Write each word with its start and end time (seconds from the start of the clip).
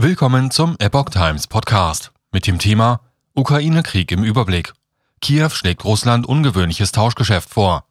Willkommen 0.00 0.52
zum 0.52 0.76
Epoch 0.78 1.10
Times 1.10 1.48
Podcast 1.48 2.12
mit 2.30 2.46
dem 2.46 2.60
Thema 2.60 3.00
Ukraine-Krieg 3.34 4.12
im 4.12 4.22
Überblick. 4.22 4.72
Kiew 5.20 5.50
schlägt 5.50 5.84
Russland 5.84 6.24
ungewöhnliches 6.24 6.92
Tauschgeschäft 6.92 7.50
vor. 7.50 7.84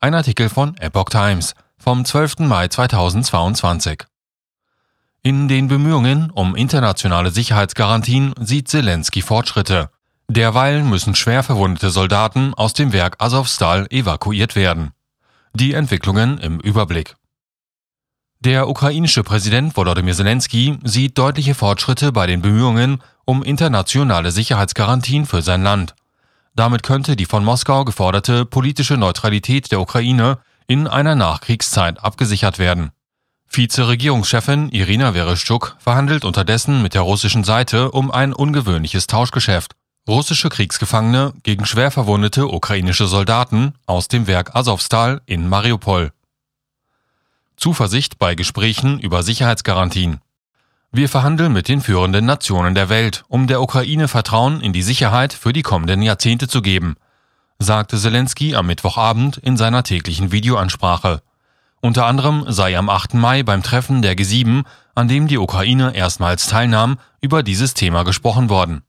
Ein 0.00 0.14
Artikel 0.14 0.48
von 0.48 0.78
Epoch 0.78 1.10
Times 1.10 1.54
vom 1.76 2.06
12. 2.06 2.38
Mai 2.38 2.68
2022. 2.68 4.04
In 5.22 5.46
den 5.46 5.68
Bemühungen 5.68 6.30
um 6.30 6.56
internationale 6.56 7.30
Sicherheitsgarantien 7.30 8.32
sieht 8.40 8.68
Zelensky 8.68 9.20
Fortschritte. 9.20 9.90
Derweil 10.28 10.82
müssen 10.82 11.14
schwer 11.14 11.42
verwundete 11.42 11.90
Soldaten 11.90 12.54
aus 12.54 12.72
dem 12.72 12.94
Werk 12.94 13.16
Azovstal 13.18 13.88
evakuiert 13.90 14.56
werden. 14.56 14.92
Die 15.52 15.74
Entwicklungen 15.74 16.38
im 16.38 16.60
Überblick. 16.60 17.16
Der 18.44 18.68
ukrainische 18.68 19.22
Präsident 19.22 19.76
Volodymyr 19.76 20.14
Zelensky 20.14 20.76
sieht 20.82 21.16
deutliche 21.16 21.54
Fortschritte 21.54 22.10
bei 22.10 22.26
den 22.26 22.42
Bemühungen 22.42 23.00
um 23.24 23.44
internationale 23.44 24.32
Sicherheitsgarantien 24.32 25.26
für 25.26 25.42
sein 25.42 25.62
Land. 25.62 25.94
Damit 26.56 26.82
könnte 26.82 27.14
die 27.14 27.26
von 27.26 27.44
Moskau 27.44 27.84
geforderte 27.84 28.44
politische 28.44 28.96
Neutralität 28.96 29.70
der 29.70 29.80
Ukraine 29.80 30.38
in 30.66 30.88
einer 30.88 31.14
Nachkriegszeit 31.14 32.02
abgesichert 32.02 32.58
werden. 32.58 32.90
Vize-Regierungschefin 33.46 34.70
Irina 34.70 35.12
Vereshchuk 35.12 35.76
verhandelt 35.78 36.24
unterdessen 36.24 36.82
mit 36.82 36.94
der 36.94 37.02
russischen 37.02 37.44
Seite 37.44 37.92
um 37.92 38.10
ein 38.10 38.32
ungewöhnliches 38.32 39.06
Tauschgeschäft. 39.06 39.76
Russische 40.08 40.48
Kriegsgefangene 40.48 41.32
gegen 41.44 41.64
schwer 41.64 41.92
verwundete 41.92 42.48
ukrainische 42.48 43.06
Soldaten 43.06 43.74
aus 43.86 44.08
dem 44.08 44.26
Werk 44.26 44.56
Azovstal 44.56 45.22
in 45.26 45.48
Mariupol. 45.48 46.10
Zuversicht 47.62 48.18
bei 48.18 48.34
Gesprächen 48.34 48.98
über 48.98 49.22
Sicherheitsgarantien. 49.22 50.18
Wir 50.90 51.08
verhandeln 51.08 51.52
mit 51.52 51.68
den 51.68 51.80
führenden 51.80 52.26
Nationen 52.26 52.74
der 52.74 52.88
Welt, 52.88 53.22
um 53.28 53.46
der 53.46 53.62
Ukraine 53.62 54.08
Vertrauen 54.08 54.60
in 54.60 54.72
die 54.72 54.82
Sicherheit 54.82 55.32
für 55.32 55.52
die 55.52 55.62
kommenden 55.62 56.02
Jahrzehnte 56.02 56.48
zu 56.48 56.60
geben, 56.60 56.96
sagte 57.60 57.98
Zelensky 57.98 58.56
am 58.56 58.66
Mittwochabend 58.66 59.36
in 59.36 59.56
seiner 59.56 59.84
täglichen 59.84 60.32
Videoansprache. 60.32 61.22
Unter 61.80 62.06
anderem 62.06 62.46
sei 62.48 62.76
am 62.76 62.88
8. 62.88 63.14
Mai 63.14 63.44
beim 63.44 63.62
Treffen 63.62 64.02
der 64.02 64.16
G7, 64.16 64.64
an 64.96 65.06
dem 65.06 65.28
die 65.28 65.38
Ukraine 65.38 65.94
erstmals 65.94 66.48
teilnahm, 66.48 66.98
über 67.20 67.44
dieses 67.44 67.74
Thema 67.74 68.02
gesprochen 68.02 68.48
worden. 68.48 68.82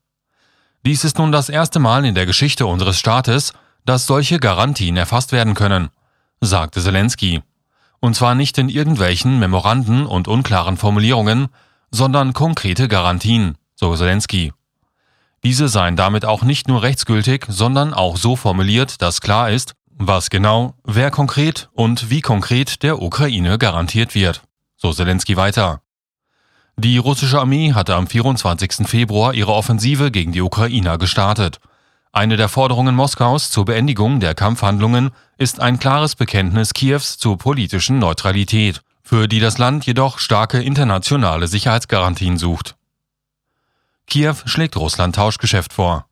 Dies 0.84 1.04
ist 1.04 1.18
nun 1.18 1.30
das 1.30 1.48
erste 1.48 1.78
Mal 1.78 2.04
in 2.04 2.16
der 2.16 2.26
Geschichte 2.26 2.66
unseres 2.66 2.98
Staates, 2.98 3.52
dass 3.86 4.08
solche 4.08 4.40
Garantien 4.40 4.96
erfasst 4.96 5.30
werden 5.30 5.54
können, 5.54 5.90
sagte 6.40 6.82
Zelensky 6.82 7.40
und 8.04 8.12
zwar 8.12 8.34
nicht 8.34 8.58
in 8.58 8.68
irgendwelchen 8.68 9.38
Memoranden 9.38 10.04
und 10.04 10.28
unklaren 10.28 10.76
Formulierungen, 10.76 11.48
sondern 11.90 12.34
konkrete 12.34 12.86
Garantien, 12.86 13.56
so 13.76 13.96
Zelensky. 13.96 14.52
Diese 15.42 15.68
seien 15.68 15.96
damit 15.96 16.26
auch 16.26 16.42
nicht 16.42 16.68
nur 16.68 16.82
rechtsgültig, 16.82 17.46
sondern 17.48 17.94
auch 17.94 18.18
so 18.18 18.36
formuliert, 18.36 19.00
dass 19.00 19.22
klar 19.22 19.48
ist, 19.48 19.72
was 19.86 20.28
genau, 20.28 20.74
wer 20.84 21.10
konkret 21.10 21.70
und 21.72 22.10
wie 22.10 22.20
konkret 22.20 22.82
der 22.82 23.00
Ukraine 23.00 23.56
garantiert 23.56 24.14
wird, 24.14 24.42
so 24.76 24.92
Zelensky 24.92 25.38
weiter. 25.38 25.80
Die 26.76 26.98
russische 26.98 27.40
Armee 27.40 27.72
hatte 27.72 27.94
am 27.94 28.06
24. 28.06 28.86
Februar 28.86 29.32
ihre 29.32 29.54
Offensive 29.54 30.10
gegen 30.10 30.32
die 30.32 30.42
Ukrainer 30.42 30.98
gestartet– 30.98 31.58
eine 32.14 32.36
der 32.36 32.48
Forderungen 32.48 32.94
Moskaus 32.94 33.50
zur 33.50 33.64
Beendigung 33.64 34.20
der 34.20 34.36
Kampfhandlungen 34.36 35.10
ist 35.36 35.60
ein 35.60 35.80
klares 35.80 36.14
Bekenntnis 36.14 36.72
Kiews 36.72 37.18
zur 37.18 37.38
politischen 37.38 37.98
Neutralität, 37.98 38.82
für 39.02 39.26
die 39.26 39.40
das 39.40 39.58
Land 39.58 39.84
jedoch 39.84 40.20
starke 40.20 40.62
internationale 40.62 41.48
Sicherheitsgarantien 41.48 42.38
sucht. 42.38 42.76
Kiew 44.06 44.36
schlägt 44.44 44.76
Russland 44.76 45.16
Tauschgeschäft 45.16 45.72
vor. 45.72 46.06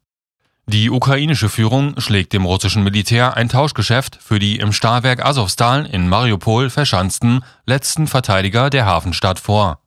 Die 0.66 0.90
ukrainische 0.90 1.48
Führung 1.48 2.00
schlägt 2.00 2.32
dem 2.32 2.46
russischen 2.46 2.82
Militär 2.82 3.36
ein 3.36 3.48
Tauschgeschäft 3.48 4.18
für 4.20 4.40
die 4.40 4.56
im 4.56 4.72
Stahlwerk 4.72 5.24
Azovstal 5.24 5.86
in 5.86 6.08
Mariupol 6.08 6.68
verschanzten 6.68 7.44
letzten 7.64 8.08
Verteidiger 8.08 8.70
der 8.70 8.86
Hafenstadt 8.86 9.38
vor. 9.38 9.78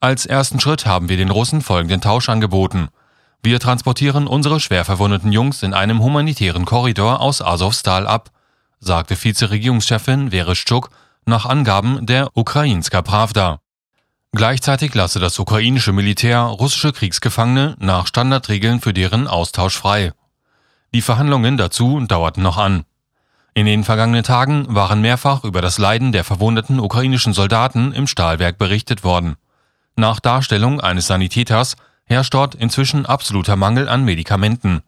Als 0.00 0.24
ersten 0.24 0.58
Schritt 0.58 0.86
haben 0.86 1.10
wir 1.10 1.18
den 1.18 1.30
Russen 1.30 1.60
folgenden 1.60 2.00
Tausch 2.00 2.30
angeboten– 2.30 2.88
wir 3.44 3.60
transportieren 3.60 4.26
unsere 4.26 4.58
schwer 4.58 4.86
verwundeten 4.86 5.30
Jungs 5.30 5.62
in 5.62 5.74
einem 5.74 6.02
humanitären 6.02 6.64
Korridor 6.64 7.20
aus 7.20 7.42
Azovstal 7.42 8.06
ab, 8.06 8.30
sagte 8.80 9.22
Vizeregierungschefin 9.22 10.30
Vereshchuk 10.30 10.88
nach 11.26 11.44
Angaben 11.44 12.06
der 12.06 12.30
Ukrainska 12.34 13.02
Pravda. 13.02 13.60
Gleichzeitig 14.32 14.94
lasse 14.94 15.20
das 15.20 15.38
ukrainische 15.38 15.92
Militär 15.92 16.40
russische 16.40 16.92
Kriegsgefangene 16.92 17.76
nach 17.78 18.06
Standardregeln 18.06 18.80
für 18.80 18.94
deren 18.94 19.28
Austausch 19.28 19.76
frei. 19.76 20.12
Die 20.94 21.02
Verhandlungen 21.02 21.58
dazu 21.58 22.00
dauerten 22.00 22.42
noch 22.42 22.56
an. 22.56 22.84
In 23.52 23.66
den 23.66 23.84
vergangenen 23.84 24.24
Tagen 24.24 24.74
waren 24.74 25.02
mehrfach 25.02 25.44
über 25.44 25.60
das 25.60 25.76
Leiden 25.76 26.12
der 26.12 26.24
verwundeten 26.24 26.80
ukrainischen 26.80 27.34
Soldaten 27.34 27.92
im 27.92 28.06
Stahlwerk 28.06 28.56
berichtet 28.56 29.04
worden. 29.04 29.36
Nach 29.96 30.18
Darstellung 30.18 30.80
eines 30.80 31.06
Sanitäters 31.06 31.76
herrscht 32.06 32.34
dort 32.34 32.54
inzwischen 32.54 33.06
absoluter 33.06 33.56
Mangel 33.56 33.88
an 33.88 34.04
Medikamenten. 34.04 34.82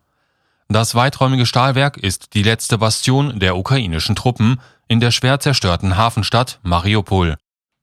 Das 0.69 0.95
weiträumige 0.95 1.47
Stahlwerk 1.47 1.97
ist 1.97 2.35
die 2.35 2.43
letzte 2.43 2.79
Bastion 2.79 3.39
der 3.39 3.57
ukrainischen 3.57 4.17
Truppen 4.17 4.61
in 4.89 5.01
der 5.01 5.11
schwer 5.11 5.41
zerstörten 5.41 5.97
Hafenstadt 5.97 6.59
Mariupol. 6.63 7.37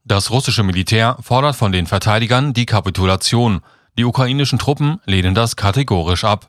Das 0.04 0.32
russische 0.32 0.64
Militär 0.64 1.18
fordert 1.22 1.56
von 1.56 1.72
den 1.72 1.88
Verteidigern 1.88 2.54
die 2.54 2.66
Kapitulation, 2.66 3.62
die 3.98 4.06
ukrainischen 4.06 4.60
Truppen 4.60 5.00
lehnen 5.06 5.34
das 5.34 5.56
kategorisch 5.56 6.24
ab. 6.24 6.48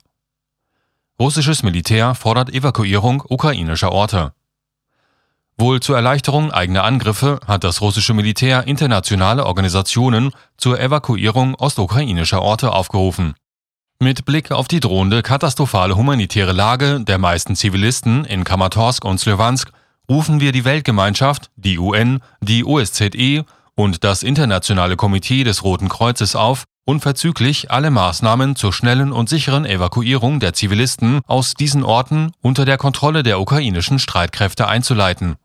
Russisches 1.20 1.62
Militär 1.62 2.14
fordert 2.14 2.52
Evakuierung 2.52 3.22
ukrainischer 3.28 3.92
Orte. 3.92 4.32
Wohl 5.56 5.78
zur 5.78 5.94
Erleichterung 5.94 6.50
eigener 6.50 6.82
Angriffe 6.82 7.38
hat 7.46 7.62
das 7.62 7.80
russische 7.80 8.12
Militär 8.12 8.66
internationale 8.66 9.46
Organisationen 9.46 10.32
zur 10.56 10.80
Evakuierung 10.80 11.54
ostukrainischer 11.54 12.42
Orte 12.42 12.72
aufgerufen. 12.72 13.34
Mit 14.00 14.24
Blick 14.24 14.50
auf 14.50 14.66
die 14.66 14.80
drohende 14.80 15.22
katastrophale 15.22 15.96
humanitäre 15.96 16.50
Lage 16.50 17.00
der 17.04 17.18
meisten 17.18 17.54
Zivilisten 17.54 18.24
in 18.24 18.42
Kramatorsk 18.42 19.04
und 19.04 19.20
Slovansk 19.20 19.70
rufen 20.10 20.40
wir 20.40 20.50
die 20.50 20.64
Weltgemeinschaft, 20.64 21.50
die 21.54 21.78
UN, 21.78 22.18
die 22.40 22.64
OSZE 22.64 23.44
und 23.76 24.02
das 24.02 24.24
Internationale 24.24 24.96
Komitee 24.96 25.44
des 25.44 25.62
Roten 25.62 25.88
Kreuzes 25.88 26.34
auf, 26.34 26.64
unverzüglich 26.84 27.70
alle 27.70 27.92
Maßnahmen 27.92 28.56
zur 28.56 28.72
schnellen 28.72 29.12
und 29.12 29.28
sicheren 29.28 29.64
Evakuierung 29.64 30.40
der 30.40 30.52
Zivilisten 30.52 31.20
aus 31.28 31.54
diesen 31.54 31.84
Orten 31.84 32.32
unter 32.42 32.64
der 32.64 32.76
Kontrolle 32.76 33.22
der 33.22 33.40
ukrainischen 33.40 34.00
Streitkräfte 34.00 34.66
einzuleiten 34.66 35.36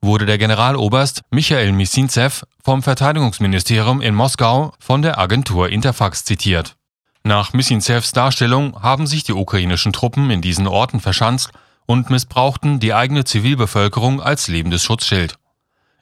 wurde 0.00 0.26
der 0.26 0.38
Generaloberst 0.38 1.22
Michael 1.30 1.72
Misintsev 1.72 2.44
vom 2.62 2.82
Verteidigungsministerium 2.82 4.00
in 4.00 4.14
Moskau 4.14 4.72
von 4.78 5.02
der 5.02 5.18
Agentur 5.18 5.68
Interfax 5.68 6.24
zitiert. 6.24 6.76
Nach 7.24 7.52
Misintsevs 7.52 8.12
Darstellung 8.12 8.80
haben 8.82 9.06
sich 9.06 9.24
die 9.24 9.32
ukrainischen 9.32 9.92
Truppen 9.92 10.30
in 10.30 10.40
diesen 10.40 10.66
Orten 10.66 11.00
verschanzt 11.00 11.50
und 11.86 12.10
missbrauchten 12.10 12.80
die 12.80 12.94
eigene 12.94 13.24
Zivilbevölkerung 13.24 14.22
als 14.22 14.48
lebendes 14.48 14.82
Schutzschild. 14.82 15.34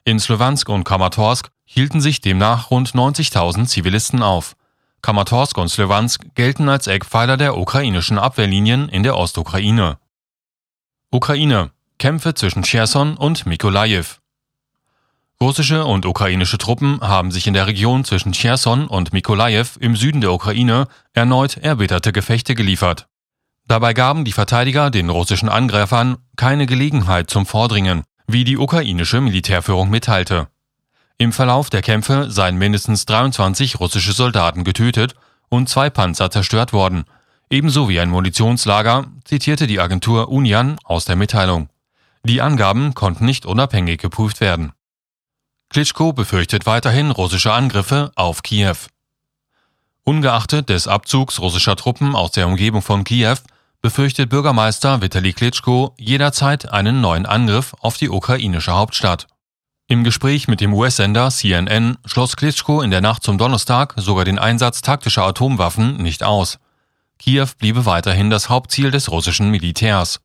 In 0.03 0.19
Slowansk 0.19 0.69
und 0.69 0.83
Kramatorsk 0.83 1.49
hielten 1.65 1.99
sich 1.99 2.21
demnach 2.21 2.71
rund 2.71 2.91
90.000 2.91 3.65
Zivilisten 3.65 4.21
auf. 4.21 4.55
Kramatorsk 5.01 5.57
und 5.57 5.69
Slowansk 5.69 6.33
gelten 6.35 6.69
als 6.69 6.87
Eckpfeiler 6.87 7.37
der 7.37 7.57
ukrainischen 7.57 8.17
Abwehrlinien 8.17 8.89
in 8.89 9.03
der 9.03 9.17
Ostukraine. 9.17 9.97
Ukraine 11.11 11.71
Kämpfe 11.99 12.35
zwischen 12.35 12.61
Cherson 12.61 13.17
und 13.17 13.47
Mikolajew. 13.47 14.05
Russische 15.41 15.83
und 15.83 16.05
ukrainische 16.05 16.59
Truppen 16.59 17.01
haben 17.01 17.31
sich 17.31 17.47
in 17.47 17.55
der 17.55 17.65
Region 17.65 18.03
zwischen 18.05 18.33
Cherson 18.33 18.87
und 18.87 19.13
Mikolajew 19.13 19.65
im 19.79 19.95
Süden 19.95 20.21
der 20.21 20.31
Ukraine 20.31 20.87
erneut 21.13 21.57
erbitterte 21.57 22.13
Gefechte 22.13 22.53
geliefert. 22.53 23.07
Dabei 23.67 23.95
gaben 23.95 24.25
die 24.25 24.31
Verteidiger 24.31 24.91
den 24.91 25.09
russischen 25.09 25.49
Angreifern 25.49 26.17
keine 26.35 26.67
Gelegenheit 26.67 27.31
zum 27.31 27.47
Vordringen, 27.47 28.03
wie 28.27 28.43
die 28.43 28.57
ukrainische 28.57 29.19
Militärführung 29.19 29.89
mitteilte. 29.89 30.49
Im 31.17 31.33
Verlauf 31.33 31.71
der 31.71 31.81
Kämpfe 31.81 32.29
seien 32.29 32.57
mindestens 32.57 33.07
23 33.07 33.79
russische 33.79 34.13
Soldaten 34.13 34.63
getötet 34.63 35.15
und 35.49 35.67
zwei 35.67 35.89
Panzer 35.89 36.29
zerstört 36.29 36.73
worden, 36.73 37.05
ebenso 37.49 37.89
wie 37.89 37.99
ein 37.99 38.11
Munitionslager, 38.11 39.07
zitierte 39.23 39.65
die 39.65 39.79
Agentur 39.79 40.29
Union 40.29 40.77
aus 40.83 41.05
der 41.05 41.15
Mitteilung. 41.15 41.69
Die 42.27 42.41
Angaben 42.41 42.93
konnten 42.93 43.23
nicht 43.23 43.45
unabhängig 43.45 44.01
geprüft 44.01 44.41
werden. 44.41 44.73
Klitschko 45.69 46.11
befürchtet 46.11 46.65
weiterhin 46.65 47.09
russische 47.09 47.53
Angriffe 47.53 48.11
auf 48.15 48.43
Kiew. 48.43 48.75
Ungeachtet 50.03 50.67
des 50.67 50.89
Abzugs 50.89 51.39
russischer 51.39 51.77
Truppen 51.77 52.17
aus 52.17 52.31
der 52.31 52.47
Umgebung 52.47 52.81
von 52.81 53.05
Kiew 53.05 53.37
befürchtet 53.81 54.29
Bürgermeister 54.29 55.01
Vitali 55.01 55.31
Klitschko 55.31 55.95
jederzeit 55.97 56.69
einen 56.69 56.99
neuen 56.99 57.25
Angriff 57.25 57.73
auf 57.79 57.95
die 57.95 58.09
ukrainische 58.09 58.73
Hauptstadt. 58.73 59.27
Im 59.87 60.03
Gespräch 60.03 60.49
mit 60.49 60.59
dem 60.59 60.73
US-Sender 60.73 61.29
CNN 61.29 61.97
schloss 62.03 62.35
Klitschko 62.35 62.81
in 62.81 62.91
der 62.91 62.99
Nacht 62.99 63.23
zum 63.23 63.37
Donnerstag 63.37 63.93
sogar 63.95 64.25
den 64.25 64.37
Einsatz 64.37 64.81
taktischer 64.81 65.23
Atomwaffen 65.23 65.95
nicht 65.95 66.23
aus. 66.23 66.59
Kiew 67.19 67.47
bliebe 67.57 67.85
weiterhin 67.85 68.29
das 68.29 68.49
Hauptziel 68.49 68.91
des 68.91 69.09
russischen 69.11 69.49
Militärs. 69.49 70.19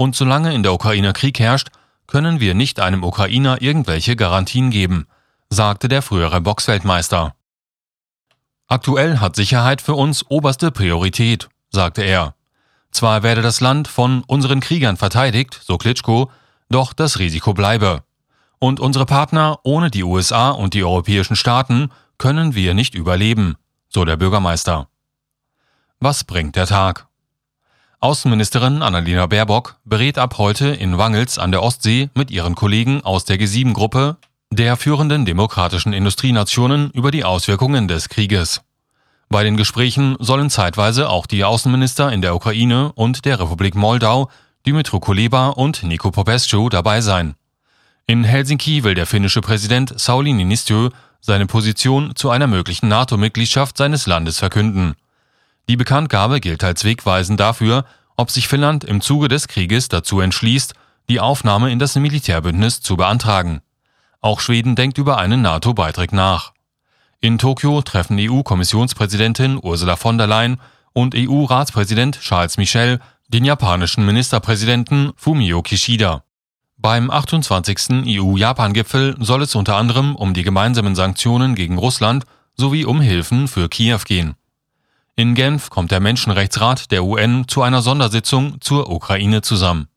Und 0.00 0.16
solange 0.16 0.54
in 0.54 0.62
der 0.62 0.72
Ukraine 0.72 1.12
Krieg 1.12 1.38
herrscht, 1.38 1.68
können 2.06 2.40
wir 2.40 2.54
nicht 2.54 2.80
einem 2.80 3.04
Ukrainer 3.04 3.60
irgendwelche 3.60 4.16
Garantien 4.16 4.70
geben, 4.70 5.06
sagte 5.50 5.88
der 5.88 6.00
frühere 6.00 6.40
Boxweltmeister. 6.40 7.34
Aktuell 8.66 9.18
hat 9.18 9.36
Sicherheit 9.36 9.82
für 9.82 9.92
uns 9.92 10.24
oberste 10.30 10.70
Priorität, 10.70 11.50
sagte 11.68 12.00
er. 12.00 12.34
Zwar 12.90 13.22
werde 13.22 13.42
das 13.42 13.60
Land 13.60 13.88
von 13.88 14.24
unseren 14.26 14.60
Kriegern 14.60 14.96
verteidigt, 14.96 15.60
so 15.62 15.76
Klitschko, 15.76 16.30
doch 16.70 16.94
das 16.94 17.18
Risiko 17.18 17.52
bleibe. 17.52 18.02
Und 18.58 18.80
unsere 18.80 19.04
Partner 19.04 19.58
ohne 19.64 19.90
die 19.90 20.02
USA 20.02 20.48
und 20.48 20.72
die 20.72 20.82
europäischen 20.82 21.36
Staaten 21.36 21.90
können 22.16 22.54
wir 22.54 22.72
nicht 22.72 22.94
überleben, 22.94 23.56
so 23.90 24.06
der 24.06 24.16
Bürgermeister. 24.16 24.88
Was 25.98 26.24
bringt 26.24 26.56
der 26.56 26.66
Tag? 26.66 27.09
Außenministerin 28.02 28.80
Annalena 28.80 29.26
Baerbock 29.26 29.76
berät 29.84 30.16
ab 30.16 30.38
heute 30.38 30.68
in 30.68 30.96
Wangels 30.96 31.38
an 31.38 31.50
der 31.50 31.62
Ostsee 31.62 32.08
mit 32.14 32.30
ihren 32.30 32.54
Kollegen 32.54 33.04
aus 33.04 33.26
der 33.26 33.38
G7-Gruppe 33.38 34.16
der 34.50 34.78
führenden 34.78 35.26
demokratischen 35.26 35.92
Industrienationen 35.92 36.90
über 36.92 37.10
die 37.10 37.24
Auswirkungen 37.24 37.88
des 37.88 38.08
Krieges. 38.08 38.62
Bei 39.28 39.44
den 39.44 39.58
Gesprächen 39.58 40.16
sollen 40.18 40.48
zeitweise 40.48 41.10
auch 41.10 41.26
die 41.26 41.44
Außenminister 41.44 42.10
in 42.10 42.22
der 42.22 42.34
Ukraine 42.34 42.90
und 42.94 43.26
der 43.26 43.38
Republik 43.38 43.74
Moldau, 43.74 44.30
Dmytro 44.66 44.98
Kuleba 44.98 45.48
und 45.48 45.82
Niko 45.82 46.10
Popescu 46.10 46.70
dabei 46.70 47.02
sein. 47.02 47.34
In 48.06 48.24
Helsinki 48.24 48.82
will 48.82 48.94
der 48.94 49.06
finnische 49.06 49.42
Präsident 49.42 49.92
Sauli 50.00 50.32
Niinistö 50.32 50.88
seine 51.20 51.44
Position 51.44 52.16
zu 52.16 52.30
einer 52.30 52.46
möglichen 52.46 52.88
NATO-Mitgliedschaft 52.88 53.76
seines 53.76 54.06
Landes 54.06 54.38
verkünden. 54.38 54.96
Die 55.70 55.76
Bekanntgabe 55.76 56.40
gilt 56.40 56.64
als 56.64 56.82
wegweisend 56.82 57.38
dafür, 57.38 57.84
ob 58.16 58.32
sich 58.32 58.48
Finnland 58.48 58.82
im 58.82 59.00
Zuge 59.00 59.28
des 59.28 59.46
Krieges 59.46 59.88
dazu 59.88 60.18
entschließt, 60.18 60.74
die 61.08 61.20
Aufnahme 61.20 61.70
in 61.70 61.78
das 61.78 61.94
Militärbündnis 61.94 62.80
zu 62.80 62.96
beantragen. 62.96 63.60
Auch 64.20 64.40
Schweden 64.40 64.74
denkt 64.74 64.98
über 64.98 65.18
einen 65.18 65.42
NATO-Beitritt 65.42 66.12
nach. 66.12 66.54
In 67.20 67.38
Tokio 67.38 67.82
treffen 67.82 68.16
EU-Kommissionspräsidentin 68.18 69.60
Ursula 69.62 69.94
von 69.94 70.18
der 70.18 70.26
Leyen 70.26 70.60
und 70.92 71.14
EU-Ratspräsident 71.16 72.18
Charles 72.20 72.56
Michel 72.56 72.98
den 73.28 73.44
japanischen 73.44 74.04
Ministerpräsidenten 74.04 75.12
Fumio 75.14 75.62
Kishida. 75.62 76.24
Beim 76.78 77.12
28. 77.12 78.08
EU-Japan-Gipfel 78.18 79.14
soll 79.20 79.42
es 79.42 79.54
unter 79.54 79.76
anderem 79.76 80.16
um 80.16 80.34
die 80.34 80.42
gemeinsamen 80.42 80.96
Sanktionen 80.96 81.54
gegen 81.54 81.78
Russland 81.78 82.24
sowie 82.56 82.84
um 82.84 83.00
Hilfen 83.00 83.46
für 83.46 83.68
Kiew 83.68 84.00
gehen. 84.04 84.34
In 85.16 85.34
Genf 85.34 85.68
kommt 85.68 85.90
der 85.90 86.00
Menschenrechtsrat 86.00 86.90
der 86.90 87.04
UN 87.04 87.46
zu 87.46 87.62
einer 87.62 87.82
Sondersitzung 87.82 88.60
zur 88.60 88.90
Ukraine 88.90 89.42
zusammen. 89.42 89.89